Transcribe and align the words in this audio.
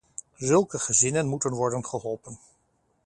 Zulke 0.39 0.77
gezinnen 0.79 1.27
moeten 1.27 1.51
worden 1.51 1.85
geholpen. 1.85 2.39